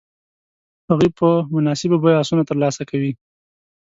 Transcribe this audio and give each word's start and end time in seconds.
هغوی 0.89 1.09
په 1.19 1.27
مناسبو 1.53 1.97
بیو 2.03 2.19
آسونه 2.23 2.43
تر 2.49 2.57
لاسه 2.63 2.81
کوي. 2.89 3.11